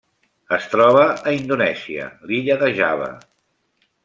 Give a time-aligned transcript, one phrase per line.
[0.55, 3.15] Es troba a Indonèsia: l'illa de Java.